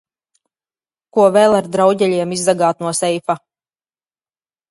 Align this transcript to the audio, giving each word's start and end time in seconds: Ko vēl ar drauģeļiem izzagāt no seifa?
Ko 1.17 1.25
vēl 1.35 1.57
ar 1.57 1.67
drauģeļiem 1.75 2.33
izzagāt 2.39 2.81
no 2.87 2.93
seifa? 3.01 3.35